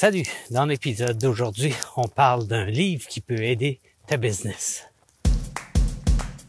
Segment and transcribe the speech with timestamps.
[0.00, 0.24] Salut!
[0.50, 4.86] Dans l'épisode d'aujourd'hui, on parle d'un livre qui peut aider ta business.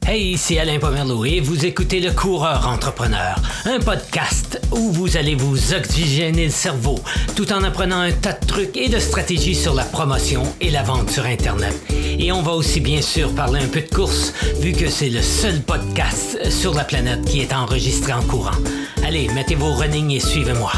[0.07, 3.35] Hey, ici Alain Pomerleau et vous écoutez Le Coureur Entrepreneur,
[3.65, 6.97] un podcast où vous allez vous oxygéner le cerveau
[7.35, 10.83] tout en apprenant un tas de trucs et de stratégies sur la promotion et la
[10.83, 11.75] vente sur Internet.
[12.17, 14.31] Et on va aussi bien sûr parler un peu de course
[14.61, 18.57] vu que c'est le seul podcast sur la planète qui est enregistré en courant.
[19.03, 20.71] Allez, mettez vos running et suivez-moi.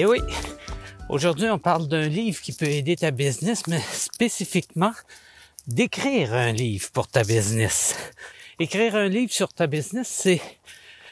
[0.00, 0.20] Et oui,
[1.10, 4.94] aujourd'hui on parle d'un livre qui peut aider ta business, mais spécifiquement
[5.66, 7.94] d'écrire un livre pour ta business.
[8.58, 10.40] Écrire un livre sur ta business, c'est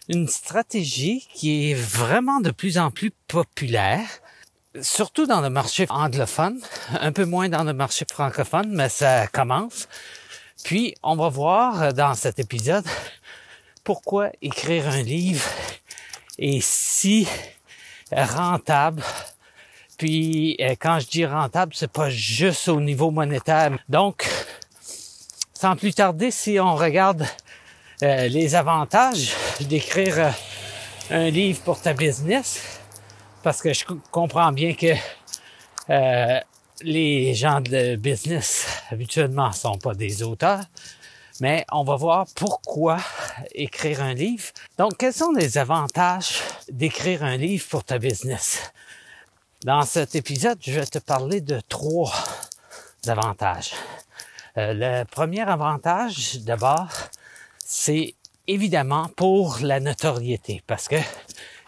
[0.08, 4.08] une stratégie qui est vraiment de plus en plus populaire,
[4.80, 6.58] surtout dans le marché anglophone,
[6.98, 9.86] un peu moins dans le marché francophone, mais ça commence.
[10.64, 12.86] Puis on va voir dans cet épisode
[13.84, 15.44] pourquoi écrire un livre
[16.38, 17.28] est si
[18.12, 19.02] rentable.
[19.96, 23.76] Puis euh, quand je dis rentable, c'est pas juste au niveau monétaire.
[23.88, 24.28] Donc,
[25.52, 27.26] sans plus tarder, si on regarde
[28.02, 30.30] euh, les avantages d'écrire euh,
[31.10, 32.80] un livre pour ta business,
[33.42, 34.94] parce que je comprends bien que
[36.82, 40.60] les gens de business habituellement sont pas des auteurs,
[41.40, 42.98] mais on va voir pourquoi
[43.54, 44.46] écrire un livre.
[44.76, 48.72] Donc, quels sont les avantages d'écrire un livre pour ta business?
[49.64, 52.12] Dans cet épisode, je vais te parler de trois
[53.06, 53.72] avantages.
[54.56, 56.88] Euh, le premier avantage, d'abord,
[57.58, 58.14] c'est
[58.46, 60.96] évidemment pour la notoriété, parce que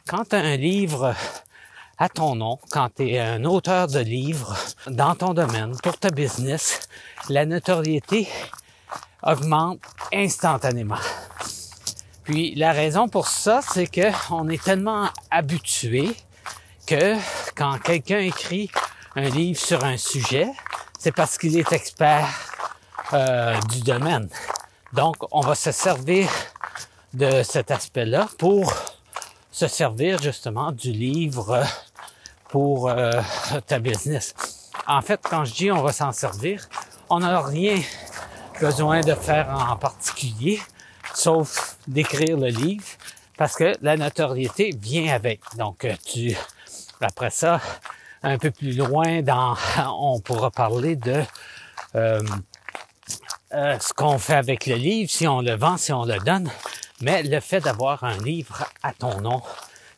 [0.09, 1.15] quand tu as un livre
[1.99, 6.11] à ton nom, quand tu es un auteur de livres dans ton domaine, pour ta
[6.11, 6.89] business,
[7.29, 8.27] la notoriété
[9.23, 9.81] augmente
[10.13, 10.99] instantanément.
[12.25, 16.15] Puis la raison pour ça, c'est que on est tellement habitué
[16.87, 17.17] que
[17.55, 18.71] quand quelqu'un écrit
[19.17, 20.51] un livre sur un sujet,
[20.99, 22.29] c'est parce qu'il est expert
[23.13, 24.29] euh, du domaine.
[24.93, 26.29] Donc, on va se servir
[27.15, 28.73] de cet aspect-là pour
[29.51, 31.65] se servir justement du livre
[32.49, 33.21] pour euh,
[33.67, 34.35] ta business.
[34.87, 36.69] En fait, quand je dis on va s'en servir,
[37.09, 37.81] on n'a rien
[38.61, 40.61] besoin de faire en particulier,
[41.15, 42.85] sauf d'écrire le livre,
[43.37, 45.41] parce que la notoriété vient avec.
[45.57, 46.37] Donc, euh, tu,
[47.01, 47.61] après ça,
[48.23, 49.57] un peu plus loin, dans,
[49.99, 51.23] on pourra parler de
[51.97, 52.23] euh,
[53.53, 56.51] euh, ce qu'on fait avec le livre, si on le vend, si on le donne.
[57.01, 59.43] Mais le fait d'avoir un livre à ton nom,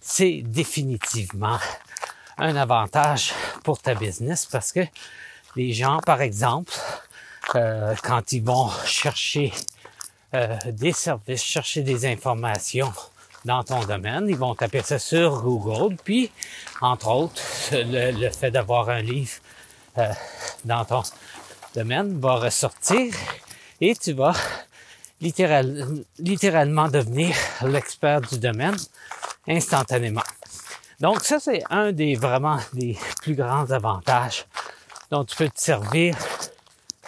[0.00, 1.58] c'est définitivement
[2.38, 3.34] un avantage
[3.64, 4.80] pour ta business parce que
[5.56, 6.72] les gens, par exemple,
[7.54, 9.52] euh, quand ils vont chercher
[10.34, 12.92] euh, des services, chercher des informations
[13.44, 16.30] dans ton domaine, ils vont taper ça sur Google, puis
[16.80, 17.42] entre autres,
[17.72, 19.32] le, fait d'avoir un livre
[19.98, 20.12] euh,
[20.64, 21.02] dans ton
[21.74, 23.12] domaine va ressortir
[23.80, 24.34] et tu vas
[25.20, 28.76] littéralement devenir l'expert du domaine
[29.48, 30.22] instantanément.
[31.00, 34.46] Donc ça, c'est un des vraiment des plus grands avantages
[35.10, 36.16] dont tu peux te servir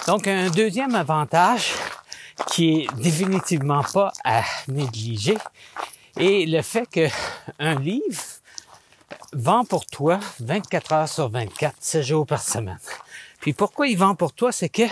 [0.07, 1.73] donc, un deuxième avantage
[2.49, 5.39] qui est définitivement pas à négliger
[6.19, 7.09] est le fait que
[7.59, 8.23] un livre
[9.33, 12.79] vend pour toi 24 heures sur 24, 7 jours par semaine.
[13.41, 14.83] Puis pourquoi il vend pour toi, c'est que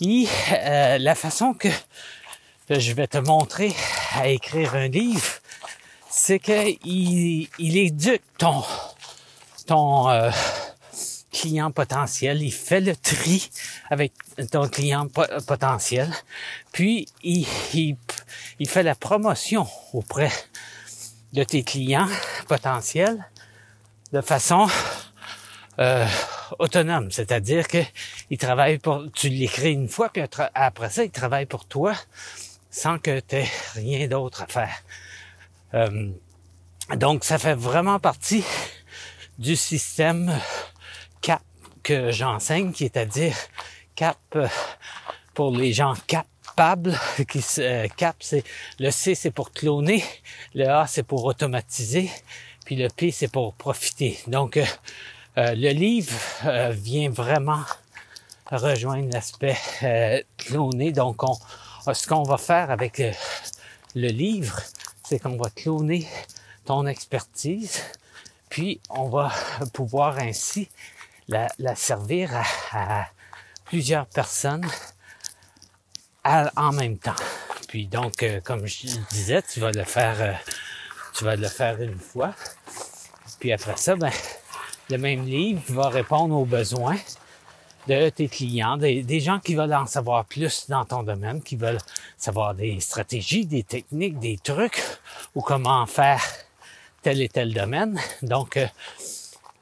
[0.00, 1.68] il, euh, la façon que
[2.68, 3.74] je vais te montrer
[4.16, 5.32] à écrire un livre,
[6.08, 8.62] c'est que il, il éduque ton
[9.66, 10.30] ton euh,
[11.32, 13.50] client potentiel, il fait le tri
[13.90, 14.12] avec
[14.50, 15.08] ton client
[15.46, 16.12] potentiel,
[16.72, 20.30] puis il, il, fait la promotion auprès
[21.32, 22.08] de tes clients
[22.46, 23.26] potentiels
[24.12, 24.68] de façon
[25.78, 26.06] euh,
[26.58, 27.78] autonome, c'est-à-dire que
[28.30, 30.22] il travaille pour, tu l'écris une fois, puis
[30.54, 31.94] après ça, il travaille pour toi
[32.70, 34.82] sans que tu aies rien d'autre à faire.
[35.74, 36.10] Euh,
[36.96, 38.44] donc, ça fait vraiment partie
[39.38, 40.32] du système
[41.82, 43.36] que j'enseigne, qui est à dire
[43.94, 44.48] CAP euh,
[45.34, 46.98] pour les gens capables.
[47.28, 48.44] Qui, euh, CAP, c'est
[48.78, 50.04] le C, c'est pour cloner,
[50.54, 52.10] le A, c'est pour automatiser,
[52.64, 54.18] puis le P, c'est pour profiter.
[54.26, 54.64] Donc, euh,
[55.36, 56.12] le livre
[56.72, 57.62] vient vraiment
[58.50, 59.56] rejoindre l'aspect
[60.36, 60.92] cloner.
[60.92, 61.34] Donc, on,
[61.94, 63.02] ce qu'on va faire avec
[63.94, 64.60] le livre,
[65.08, 66.06] c'est qu'on va cloner
[66.66, 67.80] ton expertise,
[68.50, 69.32] puis on va
[69.72, 70.68] pouvoir ainsi
[71.28, 72.30] la, servir
[72.72, 73.06] à,
[73.64, 74.66] plusieurs personnes
[76.24, 77.16] en même temps.
[77.68, 80.32] Puis donc, euh, comme je disais, tu vas le faire euh,
[81.14, 82.34] tu vas le faire une fois.
[83.40, 84.10] Puis après ça, ben,
[84.90, 86.98] le même livre va répondre aux besoins
[87.88, 91.80] de tes clients, des, gens qui veulent en savoir plus dans ton domaine, qui veulent
[92.16, 94.80] savoir des stratégies, des techniques, des trucs
[95.34, 96.22] ou comment faire
[97.02, 97.98] tel et tel domaine.
[98.22, 98.66] Donc, euh,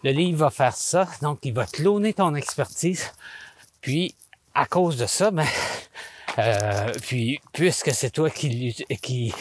[0.03, 1.07] le livre va faire ça.
[1.23, 3.13] Donc, il va cloner ton expertise.
[3.81, 4.15] Puis,
[4.55, 5.47] à cause de ça, ben,
[6.39, 9.35] euh, puis, puisque c'est toi qui, qui,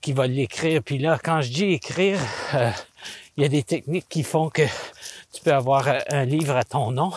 [0.00, 2.18] qui va l'écrire, puis là, quand je dis écrire,
[2.54, 2.70] euh,
[3.36, 4.62] il y a des techniques qui font que
[5.32, 7.12] tu peux avoir un livre à ton nom.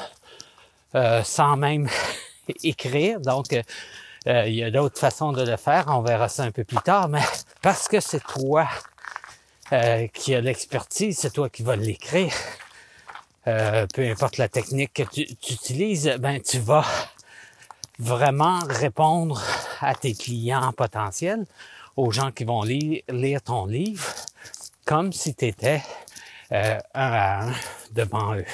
[0.95, 1.89] Euh, sans même
[2.63, 3.19] écrire.
[3.19, 3.63] Donc, euh,
[4.27, 5.85] euh, il y a d'autres façons de le faire.
[5.87, 7.09] On verra ça un peu plus tard.
[7.09, 7.21] Mais
[7.61, 8.67] parce que c'est toi
[10.13, 12.31] qui as l'expertise, c'est toi qui vas l'écrire.
[13.45, 16.85] Peu importe la technique que tu, utilises, ben tu vas
[17.99, 19.41] vraiment répondre
[19.81, 21.45] à tes clients potentiels,
[21.95, 24.05] aux gens qui vont lire, ton livre,
[24.85, 25.81] comme si tu étais
[26.51, 27.53] un à un
[27.91, 28.45] devant eux.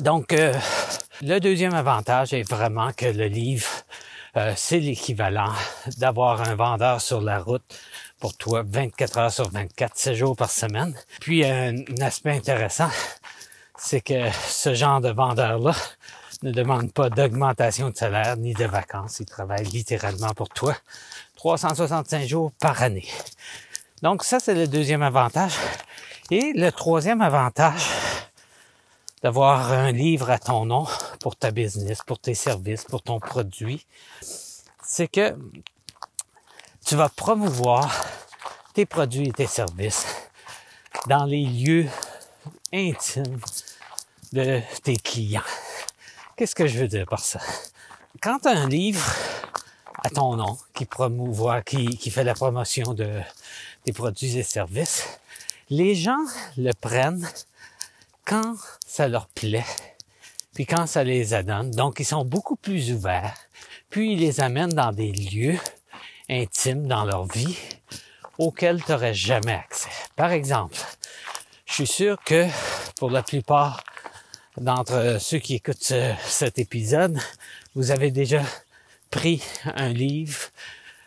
[0.00, 0.54] Donc, euh,
[1.20, 3.68] le deuxième avantage est vraiment que le livre,
[4.36, 5.52] euh, c'est l'équivalent
[5.98, 7.62] d'avoir un vendeur sur la route
[8.22, 10.94] pour toi 24 heures sur 24, 7 jours par semaine.
[11.20, 12.88] Puis, un, aspect intéressant,
[13.76, 15.74] c'est que ce genre de vendeur-là
[16.44, 19.18] ne demande pas d'augmentation de salaire ni de vacances.
[19.18, 20.76] Il travaille littéralement pour toi
[21.34, 23.08] 365 jours par année.
[24.02, 25.54] Donc, ça, c'est le deuxième avantage.
[26.30, 27.88] Et le troisième avantage,
[29.24, 30.86] d'avoir un livre à ton nom
[31.18, 33.84] pour ta business, pour tes services, pour ton produit,
[34.80, 35.34] c'est que
[36.92, 38.04] tu vas promouvoir
[38.74, 40.04] tes produits et tes services
[41.06, 41.88] dans les lieux
[42.70, 43.40] intimes
[44.34, 45.40] de tes clients.
[46.36, 47.40] Qu'est-ce que je veux dire par ça?
[48.20, 49.10] Quand tu as un livre
[50.04, 53.22] à ton nom qui promouvoit, qui, qui fait la promotion de
[53.84, 55.08] tes produits et services,
[55.70, 56.20] les gens
[56.58, 57.26] le prennent
[58.26, 58.54] quand
[58.86, 59.64] ça leur plaît,
[60.52, 61.70] puis quand ça les adonne.
[61.70, 63.34] Donc, ils sont beaucoup plus ouverts,
[63.88, 65.58] puis ils les amènent dans des lieux
[66.32, 67.58] intimes dans leur vie
[68.38, 69.90] auxquels tu n'aurais jamais accès.
[70.16, 70.76] Par exemple,
[71.66, 72.46] je suis sûr que
[72.98, 73.82] pour la plupart
[74.56, 75.94] d'entre ceux qui écoutent
[76.26, 77.18] cet épisode,
[77.74, 78.42] vous avez déjà
[79.10, 80.40] pris un livre,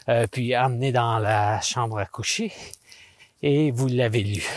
[0.10, 2.52] euh, puis amené dans la chambre à coucher
[3.42, 4.48] et vous l'avez lu.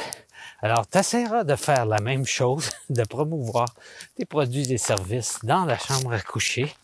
[0.61, 3.69] Alors, tu essaieras de faire la même chose, de promouvoir
[4.17, 6.75] tes produits et services dans la chambre à coucher,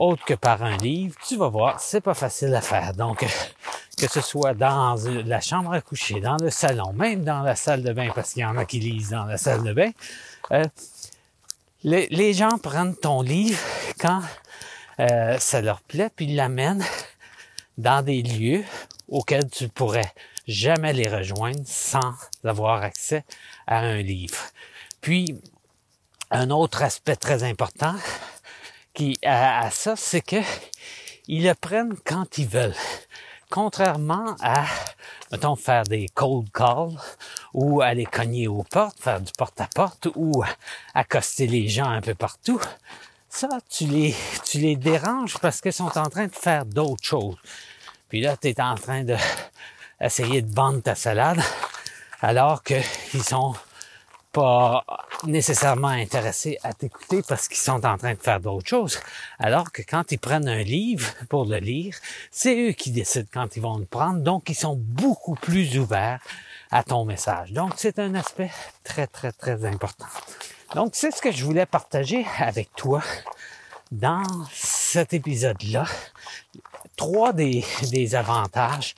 [0.00, 1.14] autre que par un livre.
[1.28, 2.94] Tu vas voir, c'est pas facile à faire.
[2.94, 3.24] Donc,
[3.98, 7.82] que ce soit dans la chambre à coucher, dans le salon, même dans la salle
[7.82, 9.90] de bain, parce qu'il y en a qui lisent dans la salle de bain,
[10.52, 10.64] euh,
[11.82, 13.60] les, gens prennent ton livre
[13.98, 14.22] quand
[15.00, 16.84] euh, ça leur plaît, puis l'amènent
[17.76, 18.64] dans des lieux
[19.08, 20.12] auxquels tu pourrais
[20.48, 23.24] jamais les rejoindre sans avoir accès
[23.66, 24.38] à un livre.
[25.02, 25.38] Puis,
[26.30, 27.94] un autre aspect très important
[29.24, 30.36] à, ça, c'est que
[31.28, 32.74] ils le prennent quand ils veulent.
[33.50, 34.64] Contrairement à,
[35.32, 36.98] mettons, faire des cold calls
[37.52, 40.42] ou aller cogner aux portes, faire du porte-à-porte ou
[40.94, 42.60] accoster les gens un peu partout,
[43.28, 44.14] ça, tu les,
[44.44, 47.36] tu les déranges parce qu'ils sont en train de faire d'autres choses.
[48.08, 49.16] Puis là, tu es en train de
[50.00, 51.40] essayer de vendre ta salade
[52.20, 53.54] alors qu'ils sont
[54.32, 54.84] pas
[55.24, 59.00] nécessairement intéressés à t'écouter parce qu'ils sont en train de faire d'autres choses.
[59.38, 61.96] Alors que quand ils prennent un livre pour le lire,
[62.30, 64.20] c'est eux qui décident quand ils vont le prendre.
[64.20, 66.20] Donc, ils sont beaucoup plus ouverts
[66.70, 67.52] à ton message.
[67.52, 68.50] Donc, c'est un aspect
[68.84, 70.06] très, très, très important.
[70.74, 73.02] Donc, c'est ce que je voulais partager avec toi
[73.90, 74.22] dans
[74.52, 75.86] cet épisode-là.
[76.96, 78.94] Trois des, des avantages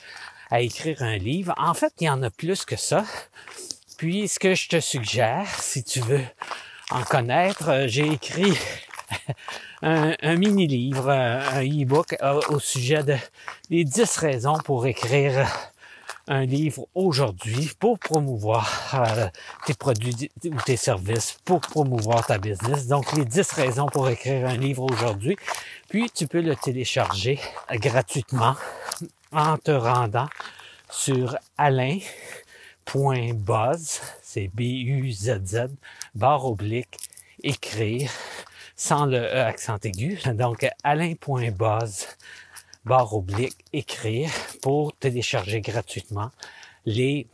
[0.51, 1.55] à écrire un livre.
[1.57, 3.05] En fait, il y en a plus que ça.
[4.03, 6.25] Puis, ce que je te suggère, si tu veux
[6.91, 8.53] en connaître, euh, j'ai écrit
[9.83, 13.15] un, mini-livre, un e-book euh, au sujet de
[13.71, 15.47] les 10 raisons pour écrire
[16.27, 19.29] un livre aujourd'hui pour promouvoir euh,
[19.67, 22.89] tes produits ou tes services, pour promouvoir ta business.
[22.89, 25.37] Donc, les 10 raisons pour écrire un livre aujourd'hui.
[25.89, 27.39] Puis, tu peux le télécharger
[27.71, 28.57] gratuitement
[29.31, 30.27] en te rendant
[30.91, 31.37] sur
[32.95, 35.69] alain.buzz, c'est B-U-Z-Z,
[36.15, 36.97] barre oblique,
[37.43, 38.11] écrire,
[38.77, 40.19] sans le E accent aigu.
[40.35, 42.07] Donc, alain.buzz,
[42.85, 44.31] barre oblique, écrire
[44.63, 46.31] pour télécharger gratuitement
[46.85, 47.27] les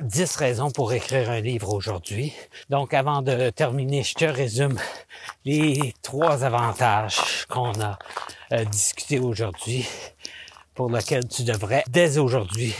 [0.00, 2.32] 10 raisons pour écrire un livre aujourd'hui.
[2.68, 4.78] Donc, avant de terminer, je te résume
[5.44, 7.98] les trois avantages qu'on a
[8.52, 9.86] euh, discuté aujourd'hui
[10.74, 12.74] pour lequel tu devrais dès aujourd'hui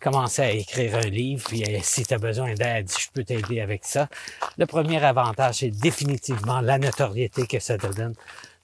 [0.00, 3.60] commencer à écrire un livre, puis euh, si tu as besoin d'aide, je peux t'aider
[3.60, 4.08] avec ça.
[4.58, 8.14] Le premier avantage, c'est définitivement la notoriété que ça te donne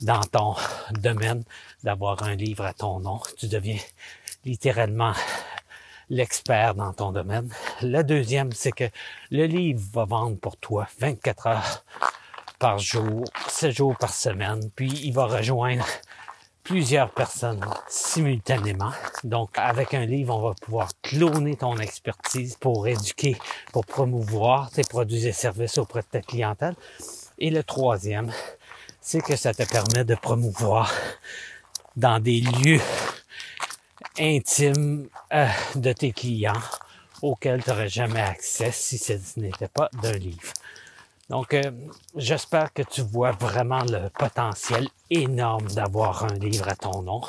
[0.01, 0.55] dans ton
[0.93, 1.43] domaine
[1.83, 3.21] d'avoir un livre à ton nom.
[3.39, 3.79] Tu deviens
[4.45, 5.15] littéralement
[6.11, 7.49] l'expert dans ton domaine.
[7.81, 8.89] Le deuxième, c'est que
[9.31, 11.85] le livre va vendre pour toi 24 heures
[12.59, 15.85] par jour, 7 jours par semaine, puis il va rejoindre
[16.63, 18.93] plusieurs personnes simultanément.
[19.25, 23.37] Donc, avec un livre, on va pouvoir cloner ton expertise pour éduquer,
[23.73, 26.75] pour promouvoir tes produits et services auprès de ta clientèle.
[27.39, 28.33] Et le troisième,
[29.01, 30.93] c'est que ça te permet de promouvoir
[31.97, 32.81] dans des lieux
[34.19, 36.53] intimes euh, de tes clients
[37.21, 40.53] auxquels tu n'aurais jamais accès si ce n'était pas d'un livre.
[41.33, 41.63] Donc, euh,
[42.15, 47.23] j'espère que tu vois vraiment le potentiel énorme d'avoir un livre à ton nom.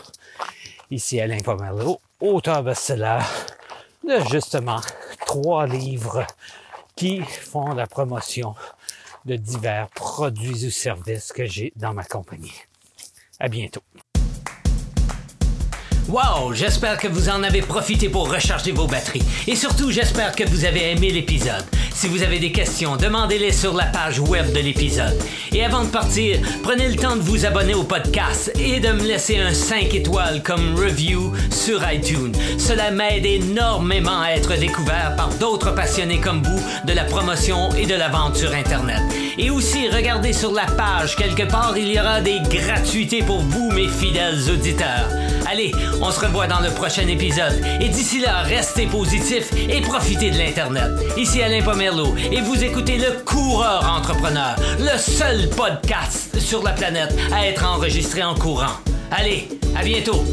[0.92, 3.20] Ici Alain Pomerleau, auteur best-seller
[4.06, 4.82] de justement
[5.26, 6.28] trois livres
[6.98, 8.56] qui font la promotion
[9.24, 12.60] de divers produits ou services que j'ai dans ma compagnie.
[13.40, 13.84] À bientôt.
[16.10, 19.24] Wow, j'espère que vous en avez profité pour recharger vos batteries.
[19.48, 21.64] Et surtout, j'espère que vous avez aimé l'épisode.
[21.94, 25.18] Si vous avez des questions, demandez-les sur la page web de l'épisode.
[25.52, 29.04] Et avant de partir, prenez le temps de vous abonner au podcast et de me
[29.04, 32.34] laisser un 5 étoiles comme review sur iTunes.
[32.58, 37.86] Cela m'aide énormément à être découvert par d'autres passionnés comme vous de la promotion et
[37.86, 39.02] de la vente sur Internet.
[39.38, 43.72] Et aussi, regardez sur la page, quelque part, il y aura des gratuités pour vous,
[43.72, 45.08] mes fidèles auditeurs.
[45.50, 45.72] Allez,
[46.02, 47.62] on se revoit dans le prochain épisode.
[47.80, 50.90] Et d'ici là, restez positifs et profitez de l'Internet.
[51.18, 51.62] Ici Alain
[52.32, 58.24] Et vous écoutez Le Coureur Entrepreneur, le seul podcast sur la planète à être enregistré
[58.24, 58.78] en courant.
[59.12, 60.24] Allez, à bientôt!